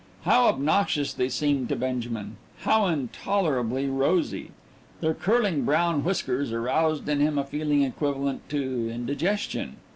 How 0.23 0.47
obnoxious 0.47 1.13
they 1.13 1.29
seemed 1.29 1.69
to 1.69 1.75
Benjamin; 1.75 2.37
how 2.61 2.87
intolerably 2.87 3.87
rosy! 3.87 4.49
Their 4.99 5.13
curling 5.13 5.63
brown 5.63 6.03
whiskers 6.03 6.51
aroused 6.51 7.07
in 7.07 7.19
him 7.19 7.37
a 7.37 7.43
feeling 7.45 7.83
equivalent 7.83 8.49
to 8.49 8.89
indigestion. 8.89 9.75